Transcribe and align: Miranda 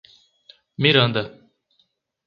Miranda 0.81 1.23